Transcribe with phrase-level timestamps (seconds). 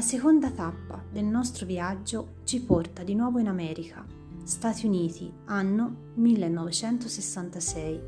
[0.00, 4.02] La seconda tappa del nostro viaggio ci porta di nuovo in America,
[4.44, 8.00] Stati Uniti, anno 1966.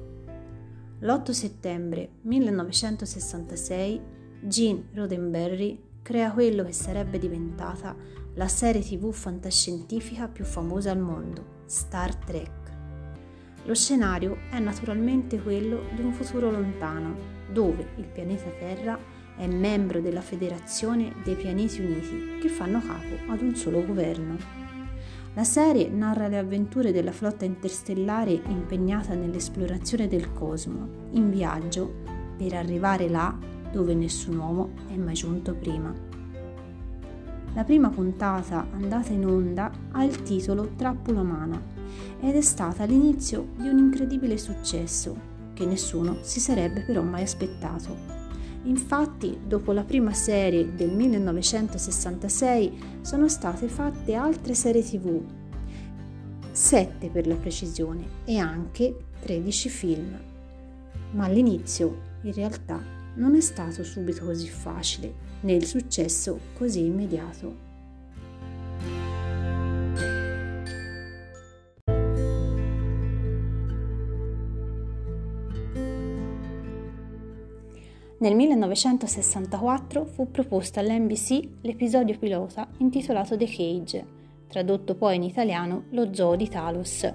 [1.01, 4.01] L'8 settembre 1966
[4.41, 7.95] Gene Roddenberry crea quello che sarebbe diventata
[8.37, 12.71] la serie tv fantascientifica più famosa al mondo, Star Trek.
[13.65, 17.15] Lo scenario è naturalmente quello di un futuro lontano,
[17.53, 18.99] dove il pianeta Terra
[19.37, 24.37] è membro della Federazione dei Pianeti Uniti, che fanno capo ad un solo governo.
[25.35, 31.93] La serie narra le avventure della flotta interstellare impegnata nell'esplorazione del cosmo, in viaggio
[32.37, 33.37] per arrivare là
[33.73, 35.95] dove nessun uomo è mai giunto prima.
[37.55, 41.61] La prima puntata andata in onda ha il titolo Trappola umana
[42.21, 48.22] ed è stata l'inizio di un incredibile successo che nessuno si sarebbe però mai aspettato.
[48.65, 55.21] Infatti, dopo la prima serie del 1966 sono state fatte altre serie tv,
[56.53, 60.21] 7 per la precisione, e anche 13 film.
[61.13, 62.81] Ma all'inizio, in realtà,
[63.15, 67.71] non è stato subito così facile, né il successo così immediato.
[78.23, 84.07] Nel 1964 fu proposto all'NBC l'episodio pilota intitolato The Cage,
[84.47, 87.13] tradotto poi in italiano Lo zoo di Talos.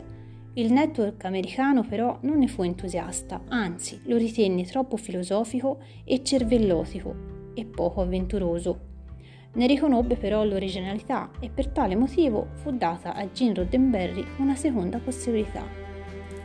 [0.56, 7.16] Il network americano però non ne fu entusiasta, anzi lo ritenne troppo filosofico e cervellotico
[7.54, 8.80] e poco avventuroso.
[9.54, 14.98] Ne riconobbe però l'originalità e per tale motivo fu data a Gene Roddenberry una seconda
[14.98, 15.64] possibilità.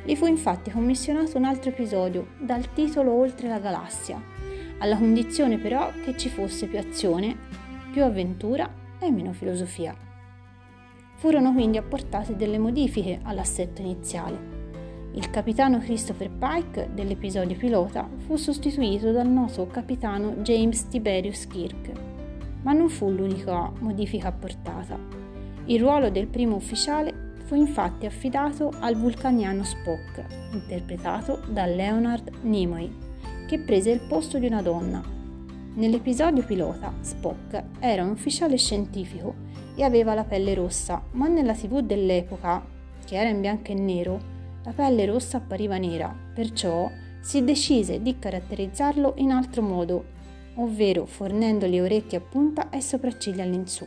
[0.05, 4.32] Gli fu infatti commissionato un altro episodio dal titolo Oltre la galassia,
[4.83, 7.37] alla condizione però che ci fosse più azione,
[7.93, 9.95] più avventura e meno filosofia.
[11.15, 14.51] Furono quindi apportate delle modifiche all'assetto iniziale.
[15.13, 21.93] Il capitano Christopher Pike dell'episodio pilota fu sostituito dal noto capitano James Tiberius Kirk,
[22.63, 24.99] ma non fu l'unica modifica apportata.
[25.67, 33.02] Il ruolo del primo ufficiale fu infatti affidato al vulcaniano Spock, interpretato da Leonard Nimoy,
[33.53, 35.05] che prese il posto di una donna.
[35.75, 39.35] Nell'episodio pilota, Spock era un ufficiale scientifico
[39.77, 42.65] e aveva la pelle rossa, ma nella tv dell'epoca,
[43.05, 44.19] che era in bianco e nero,
[44.65, 50.03] la pelle rossa appariva nera, perciò si decise di caratterizzarlo in altro modo,
[50.55, 53.87] ovvero fornendogli orecchie a punta e sopracciglia all'insù.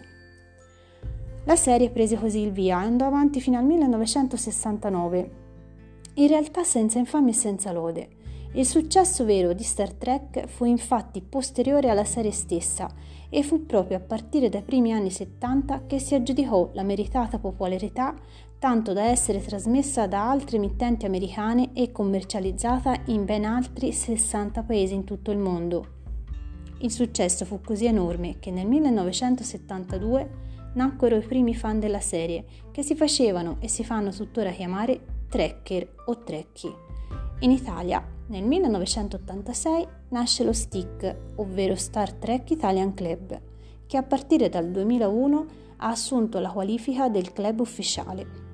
[1.45, 5.31] La serie prese così il via e andò avanti fino al 1969,
[6.13, 8.14] in realtà senza infamia e senza lode.
[8.55, 12.89] Il successo vero di Star Trek fu infatti posteriore alla serie stessa
[13.27, 18.16] e fu proprio a partire dai primi anni 70 che si aggiudicò la meritata popolarità
[18.57, 24.93] tanto da essere trasmessa da altre emittenti americane e commercializzata in ben altri 60 paesi
[24.93, 25.87] in tutto il mondo.
[26.79, 30.29] Il successo fu così enorme che nel 1972
[30.75, 35.95] nacquero i primi fan della serie, che si facevano e si fanno tuttora chiamare Trekker
[36.05, 36.73] o Trekkie.
[37.39, 43.39] In Italia nel 1986 nasce lo STIC, ovvero Star Trek Italian Club,
[43.85, 45.45] che a partire dal 2001
[45.77, 48.44] ha assunto la qualifica del club ufficiale.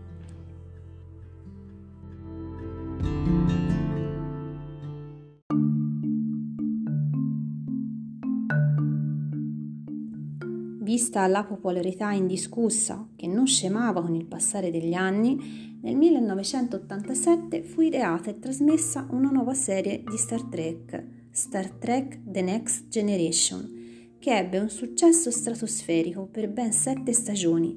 [11.01, 17.81] Vista la popolarità indiscussa, che non scemava con il passare degli anni, nel 1987 fu
[17.81, 24.37] ideata e trasmessa una nuova serie di Star Trek, Star Trek The Next Generation, che
[24.37, 27.75] ebbe un successo stratosferico per ben sette stagioni.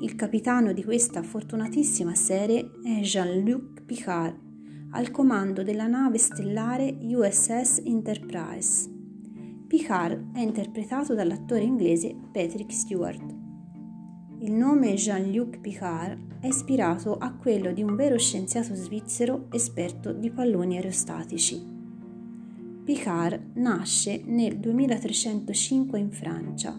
[0.00, 4.34] Il capitano di questa fortunatissima serie è Jean-Luc Picard,
[4.92, 8.99] al comando della nave stellare USS Enterprise.
[9.70, 13.22] Picard è interpretato dall'attore inglese Patrick Stewart.
[14.40, 20.28] Il nome Jean-Luc Picard è ispirato a quello di un vero scienziato svizzero esperto di
[20.32, 21.64] palloni aerostatici.
[22.82, 26.76] Picard nasce nel 2305 in Francia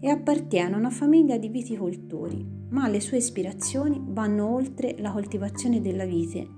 [0.00, 5.82] e appartiene a una famiglia di viticoltori, ma le sue ispirazioni vanno oltre la coltivazione
[5.82, 6.48] della vite,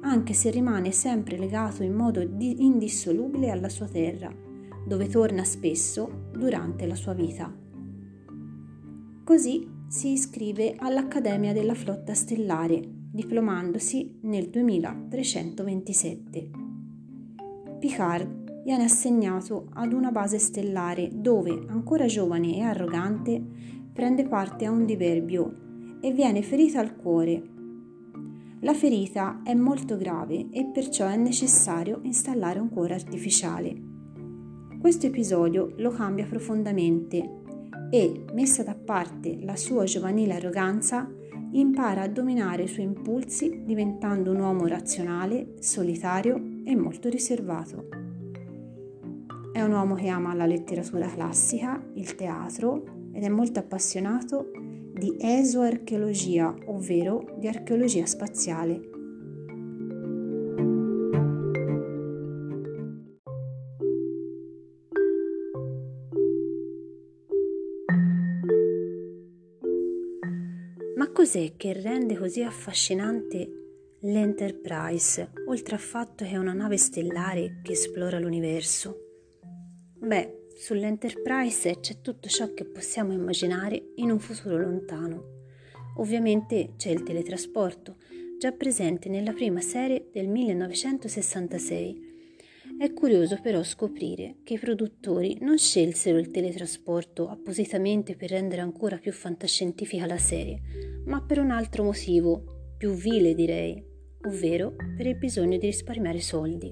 [0.00, 4.45] anche se rimane sempre legato in modo indissolubile alla sua terra,
[4.86, 7.52] dove torna spesso durante la sua vita.
[9.24, 12.80] Così si iscrive all'Accademia della Flotta Stellare,
[13.10, 16.50] diplomandosi nel 2327.
[17.78, 23.42] Picard viene assegnato ad una base stellare dove, ancora giovane e arrogante,
[23.92, 27.54] prende parte a un diverbio e viene ferita al cuore.
[28.60, 33.85] La ferita è molto grave e perciò è necessario installare un cuore artificiale.
[34.80, 37.44] Questo episodio lo cambia profondamente
[37.90, 41.10] e, messa da parte la sua giovanile arroganza,
[41.52, 47.88] impara a dominare i suoi impulsi diventando un uomo razionale, solitario e molto riservato.
[49.52, 54.50] È un uomo che ama la letteratura classica, il teatro ed è molto appassionato
[54.92, 58.95] di esoarcheologia, ovvero di archeologia spaziale.
[71.26, 77.72] Cos'è che rende così affascinante l'Enterprise, oltre al fatto che è una nave stellare che
[77.72, 78.96] esplora l'universo?
[79.98, 85.48] Beh, sull'Enterprise c'è tutto ciò che possiamo immaginare in un futuro lontano.
[85.96, 87.96] Ovviamente c'è il teletrasporto,
[88.38, 92.05] già presente nella prima serie del 1966
[92.78, 98.98] è curioso però scoprire che i produttori non scelsero il teletrasporto appositamente per rendere ancora
[98.98, 100.60] più fantascientifica la serie,
[101.06, 103.82] ma per un altro motivo, più vile direi,
[104.26, 106.70] ovvero per il bisogno di risparmiare soldi.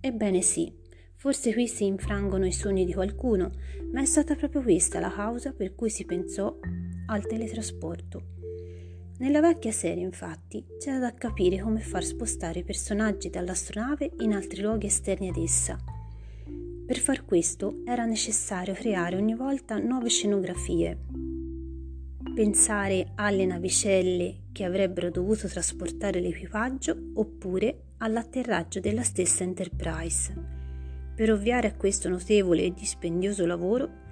[0.00, 0.72] Ebbene sì,
[1.14, 3.52] forse qui si infrangono i sogni di qualcuno,
[3.92, 6.58] ma è stata proprio questa la causa per cui si pensò
[7.06, 8.37] al teletrasporto.
[9.18, 14.62] Nella vecchia serie, infatti, c'era da capire come far spostare i personaggi dall'astronave in altri
[14.62, 15.76] luoghi esterni ad essa.
[16.86, 20.96] Per far questo era necessario creare ogni volta nuove scenografie,
[22.32, 30.32] pensare alle navicelle che avrebbero dovuto trasportare l'equipaggio oppure all'atterraggio della stessa Enterprise.
[31.16, 34.06] Per ovviare a questo notevole e dispendioso lavoro,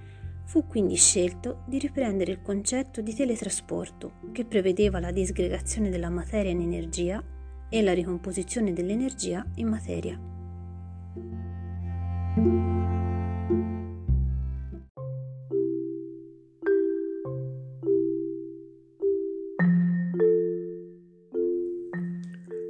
[0.47, 6.53] Fu quindi scelto di riprendere il concetto di teletrasporto, che prevedeva la disgregazione della materia
[6.53, 7.23] in energia
[7.69, 10.19] e la ricomposizione dell'energia in materia.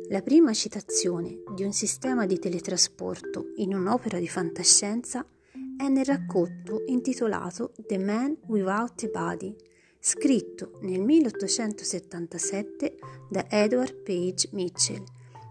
[0.08, 5.26] La prima citazione di un sistema di teletrasporto in un'opera di fantascienza
[5.76, 9.55] è nel racconto intitolato The Man Without a Body,
[9.99, 12.96] scritto nel 1877
[13.28, 15.02] da Edward Page Mitchell,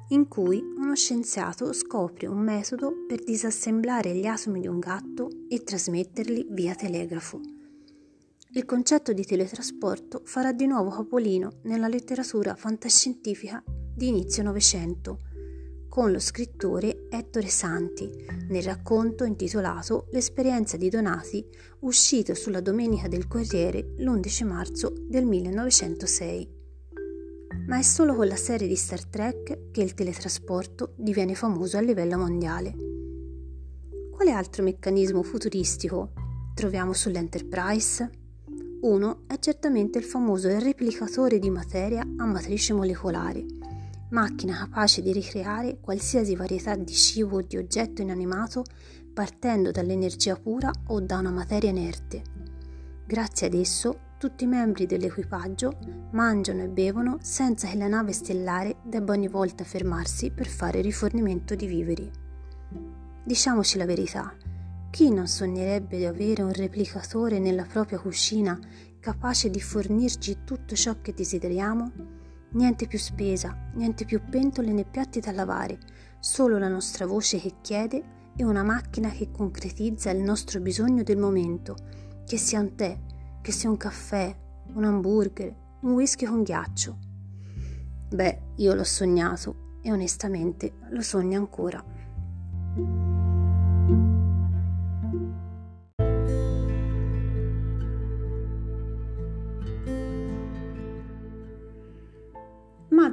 [0.10, 5.63] in cui uno scienziato scopre un metodo per disassemblare gli atomi di un gatto e
[5.63, 7.39] trasmetterli via telegrafo.
[8.51, 15.19] Il concetto di teletrasporto farà di nuovo capolino nella letteratura fantascientifica di inizio Novecento,
[15.95, 18.11] con lo scrittore Ettore Santi
[18.49, 21.42] nel racconto intitolato L'esperienza di Donati,
[21.80, 26.49] uscito sulla Domenica del Corriere l'11 marzo del 1906.
[27.68, 31.80] Ma è solo con la serie di Star Trek che il teletrasporto diviene famoso a
[31.80, 32.75] livello mondiale.
[34.11, 36.11] Quale altro meccanismo futuristico
[36.56, 38.09] troviamo sull'Enterprise?
[38.81, 43.55] Uno è certamente il famoso replicatore di materia a matrice molecolare
[44.16, 48.64] macchina capace di ricreare qualsiasi varietà di cibo o di oggetto inanimato
[49.14, 52.24] partendo dall'energia pura o da una materia inerte.
[53.06, 55.78] Grazie ad esso, tutti i membri dell'equipaggio
[56.12, 61.54] mangiano e bevono senza che la nave stellare debba ogni volta fermarsi per fare rifornimento
[61.54, 62.10] di viveri.
[63.22, 64.34] Diciamoci la verità,
[64.92, 68.57] chi non sognerebbe di avere un replicatore nella propria cucina
[68.98, 72.24] capace di fornirci tutto ciò che desideriamo?
[72.52, 75.78] Niente più spesa, niente più pentole né piatti da lavare,
[76.19, 78.04] solo la nostra voce che chiede
[78.35, 81.75] e una macchina che concretizza il nostro bisogno del momento,
[82.25, 82.97] che sia un tè,
[83.42, 84.35] che sia un caffè,
[84.73, 86.97] un hamburger, un whisky con ghiaccio.
[88.09, 93.15] Beh, io l'ho sognato e onestamente lo sogno ancora.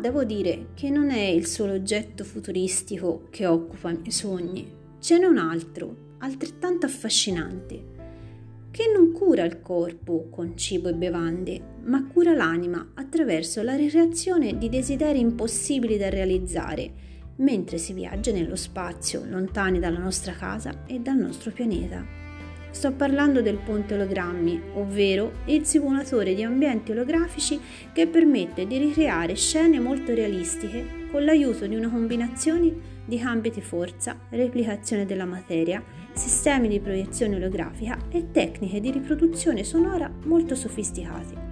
[0.02, 4.68] Devo dire che non è il solo oggetto futuristico che occupa i miei sogni.
[4.98, 7.90] Ce n'è un altro, altrettanto affascinante,
[8.72, 14.58] che non cura il corpo con cibo e bevande, ma cura l'anima attraverso la ricreazione
[14.58, 16.92] di desideri impossibili da realizzare,
[17.36, 22.21] mentre si viaggia nello spazio, lontani dalla nostra casa e dal nostro pianeta.
[22.72, 27.60] Sto parlando del ponte ologrammi, ovvero il simulatore di ambienti olografici
[27.92, 33.60] che permette di ricreare scene molto realistiche con l'aiuto di una combinazione di cambi di
[33.60, 35.82] forza, replicazione della materia,
[36.14, 41.51] sistemi di proiezione olografica e tecniche di riproduzione sonora molto sofisticati.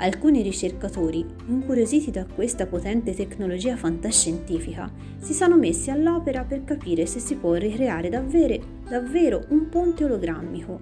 [0.00, 4.88] Alcuni ricercatori, incuriositi da questa potente tecnologia fantascientifica,
[5.18, 10.80] si sono messi all'opera per capire se si può ricreare davvero, davvero un ponte ologrammico.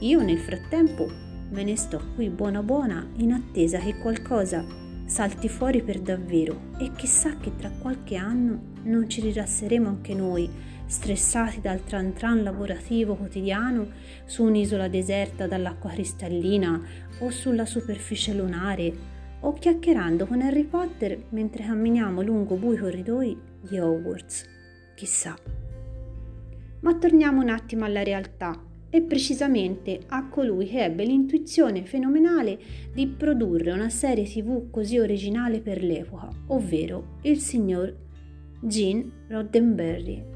[0.00, 1.06] Io nel frattempo
[1.50, 4.64] me ne sto qui buona buona in attesa che qualcosa
[5.04, 10.48] salti fuori per davvero e chissà che tra qualche anno non ci rilasseremo anche noi,
[10.90, 13.92] stressati dal tran tran lavorativo quotidiano
[14.24, 16.82] su un'isola deserta dall'acqua cristallina
[17.20, 23.78] o sulla superficie lunare o chiacchierando con Harry Potter mentre camminiamo lungo bui corridoi di
[23.78, 24.44] Hogwarts.
[24.96, 25.38] Chissà.
[26.80, 32.58] Ma torniamo un attimo alla realtà e precisamente a colui che ebbe l'intuizione fenomenale
[32.92, 37.94] di produrre una serie tv così originale per l'epoca, ovvero il signor
[38.60, 40.29] Gene Roddenberry.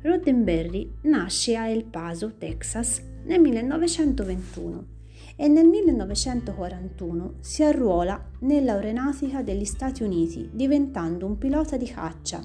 [0.00, 4.86] Roddenberry nasce a El Paso, Texas, nel 1921
[5.34, 12.40] e nel 1941 si arruola nell'aeronautica degli Stati Uniti diventando un pilota di caccia.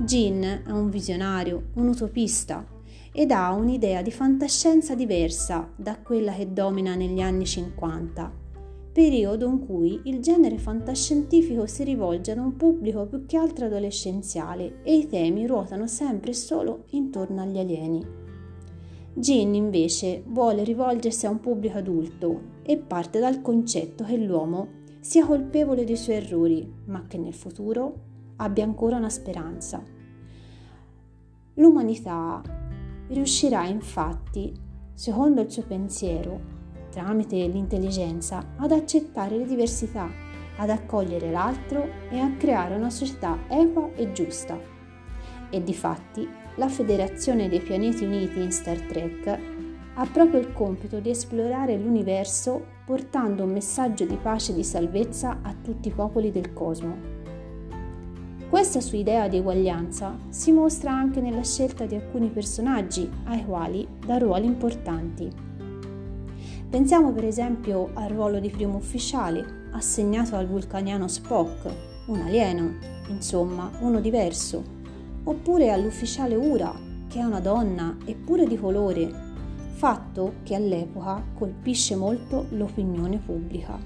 [0.00, 2.66] Gene è un visionario, un utopista,
[3.12, 8.43] ed ha un'idea di fantascienza diversa da quella che domina negli anni 50,
[8.94, 14.82] periodo in cui il genere fantascientifico si rivolge ad un pubblico più che altro adolescenziale
[14.84, 18.06] e i temi ruotano sempre e solo intorno agli alieni.
[19.12, 24.68] Gin invece vuole rivolgersi a un pubblico adulto e parte dal concetto che l'uomo
[25.00, 27.94] sia colpevole dei suoi errori, ma che nel futuro
[28.36, 29.82] abbia ancora una speranza.
[31.54, 32.40] L'umanità
[33.08, 34.54] riuscirà infatti,
[34.94, 36.53] secondo il suo pensiero,
[36.94, 40.08] tramite l'intelligenza, ad accettare le diversità,
[40.56, 44.56] ad accogliere l'altro e a creare una società equa e giusta.
[45.50, 49.38] E di fatti la Federazione dei Pianeti Uniti in Star Trek
[49.96, 55.40] ha proprio il compito di esplorare l'universo portando un messaggio di pace e di salvezza
[55.42, 57.12] a tutti i popoli del cosmo.
[58.48, 63.86] Questa sua idea di eguaglianza si mostra anche nella scelta di alcuni personaggi ai quali
[64.04, 65.53] dà ruoli importanti.
[66.74, 71.72] Pensiamo per esempio al ruolo di primo ufficiale assegnato al vulcaniano Spock,
[72.06, 72.78] un alieno,
[73.10, 74.60] insomma uno diverso,
[75.22, 76.74] oppure all'ufficiale Ura,
[77.06, 79.08] che è una donna eppure di colore,
[79.74, 83.78] fatto che all'epoca colpisce molto l'opinione pubblica.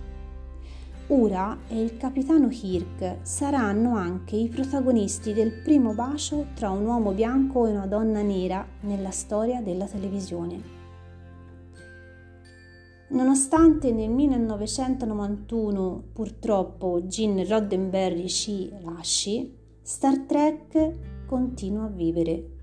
[1.09, 7.11] Ura e il capitano Kirk saranno anche i protagonisti del primo bacio tra un uomo
[7.13, 10.78] bianco e una donna nera nella storia della televisione.
[13.11, 22.57] Nonostante nel 1991 purtroppo Gene Roddenberry ci lasci, Star Trek continua a vivere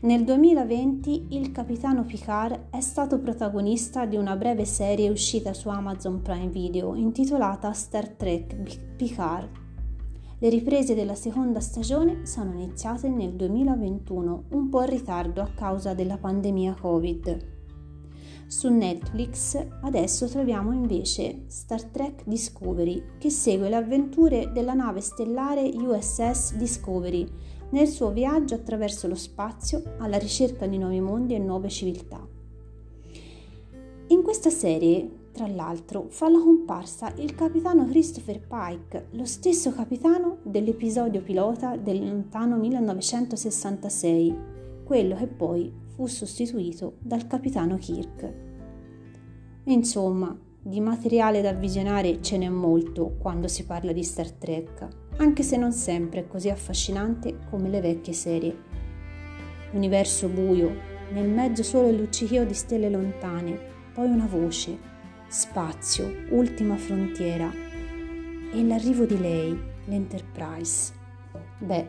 [0.00, 6.22] nel 2020 il capitano Picard è stato protagonista di una breve serie uscita su Amazon
[6.22, 9.48] Prime Video intitolata Star Trek Picard.
[10.38, 15.94] Le riprese della seconda stagione sono iniziate nel 2021, un po' in ritardo a causa
[15.94, 17.57] della pandemia Covid.
[18.48, 25.70] Su Netflix adesso troviamo invece Star Trek Discovery, che segue le avventure della nave stellare
[25.74, 27.28] USS Discovery
[27.72, 32.26] nel suo viaggio attraverso lo spazio alla ricerca di nuovi mondi e nuove civiltà.
[34.06, 40.38] In questa serie, tra l'altro, fa la comparsa il capitano Christopher Pike, lo stesso capitano
[40.42, 44.36] dell'episodio pilota del lontano 1966,
[44.84, 48.32] quello che poi fu sostituito dal capitano Kirk.
[49.64, 55.42] Insomma, di materiale da visionare ce n'è molto quando si parla di Star Trek anche
[55.42, 58.56] se non sempre così affascinante come le vecchie serie.
[59.72, 60.72] Universo buio,
[61.10, 63.58] nel mezzo solo il luccichio di stelle lontane,
[63.92, 64.78] poi una voce,
[65.26, 67.50] spazio, ultima frontiera
[68.52, 70.92] e l'arrivo di lei, l'Enterprise.
[71.58, 71.88] Beh,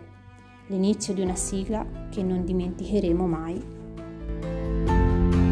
[0.70, 3.78] l'inizio di una sigla che non dimenticheremo mai.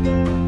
[0.08, 0.47] Thank you.